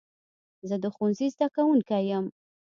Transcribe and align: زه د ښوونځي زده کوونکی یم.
زه 0.67 0.75
د 0.83 0.85
ښوونځي 0.95 1.27
زده 1.33 1.47
کوونکی 1.55 2.01
یم. 2.11 2.25